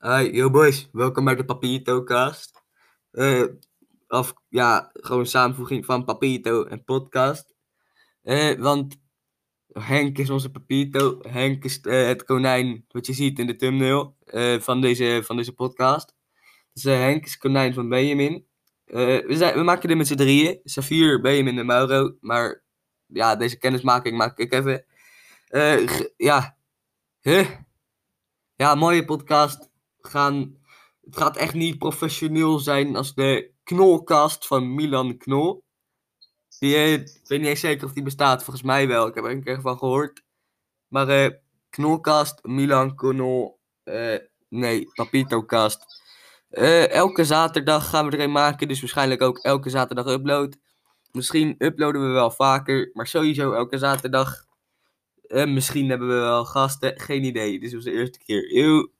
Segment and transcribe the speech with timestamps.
[0.00, 2.62] Hi, yo boys, welkom bij de Papierto-cast.
[3.10, 3.44] Eh,
[4.08, 7.54] of ja, gewoon samenvoeging van Papierto en podcast.
[8.22, 8.96] Eh, want
[9.72, 11.18] Henk is onze Papierto.
[11.22, 14.16] Henk is eh, het konijn wat je ziet in de thumbnail
[14.60, 16.14] van, deze, van deze podcast.
[16.72, 18.46] Dus Henk is konijn van Benjamin.
[18.84, 20.60] We, zijn, we maken dit met z'n drieën.
[20.64, 22.16] Safir, Benjamin en Mauro.
[22.20, 22.62] Maar
[23.06, 24.84] ja, deze kennismaking maak ik even.
[26.16, 26.56] Ja.
[27.20, 27.48] Huh?
[28.54, 29.67] Ja, mooie podcast.
[30.08, 30.56] Gaan,
[31.04, 35.64] het gaat echt niet professioneel zijn als de knolcast van Milan Knol.
[36.58, 39.06] Die, eh, ik weet niet eens zeker of die bestaat, volgens mij wel.
[39.06, 40.22] Ik heb er een keer van gehoord.
[40.88, 41.30] Maar eh
[41.70, 44.18] knolcast, Milan Knol, eh,
[44.48, 46.02] nee, Papitocast.
[46.48, 50.56] Eh elke zaterdag gaan we er een maken, dus waarschijnlijk ook elke zaterdag upload.
[51.12, 54.44] Misschien uploaden we wel vaker, maar sowieso elke zaterdag.
[55.22, 57.52] Eh, misschien hebben we wel gasten, geen idee.
[57.52, 58.56] Dit is onze eerste keer.
[58.56, 58.90] Eeuw.